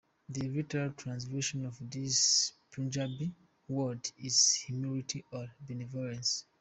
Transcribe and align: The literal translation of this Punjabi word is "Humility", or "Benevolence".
The 0.29 0.49
literal 0.49 0.93
translation 0.93 1.63
of 1.63 1.77
this 1.79 2.53
Punjabi 2.71 3.35
word 3.67 4.09
is 4.17 4.55
"Humility", 4.55 5.23
or 5.31 5.45
"Benevolence". 5.67 6.43